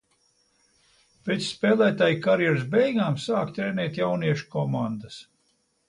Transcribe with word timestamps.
Pēc 1.27 1.43
spēlētāja 1.49 2.17
karjeras 2.29 2.65
beigām 2.73 3.21
sāka 3.27 3.57
trenēt 3.61 4.05
jauniešu 4.05 4.53
komandas. 4.59 5.25